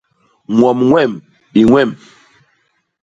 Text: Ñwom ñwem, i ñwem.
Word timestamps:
Ñwom 0.57 0.79
ñwem, 0.89 1.13
i 1.59 1.61
ñwem. 1.69 1.89